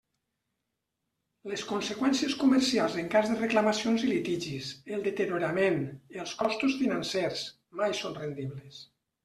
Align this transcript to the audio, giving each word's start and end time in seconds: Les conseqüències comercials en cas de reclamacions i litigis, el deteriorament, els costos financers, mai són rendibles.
Les 1.51 1.65
conseqüències 1.71 2.37
comercials 2.43 2.95
en 3.03 3.11
cas 3.17 3.29
de 3.33 3.37
reclamacions 3.43 4.07
i 4.07 4.11
litigis, 4.13 4.73
el 4.97 5.05
deteriorament, 5.11 5.79
els 6.25 6.37
costos 6.43 6.81
financers, 6.83 7.47
mai 7.83 7.97
són 8.03 8.21
rendibles. 8.25 8.85